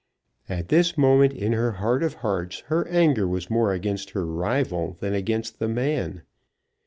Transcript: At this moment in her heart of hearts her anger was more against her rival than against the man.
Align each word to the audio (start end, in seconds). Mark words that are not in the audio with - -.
At 0.49 0.69
this 0.69 0.97
moment 0.97 1.31
in 1.31 1.51
her 1.53 1.73
heart 1.73 2.01
of 2.01 2.15
hearts 2.25 2.61
her 2.69 2.87
anger 2.87 3.27
was 3.27 3.51
more 3.51 3.71
against 3.71 4.09
her 4.17 4.25
rival 4.25 4.97
than 4.99 5.13
against 5.13 5.59
the 5.59 5.67
man. 5.69 6.23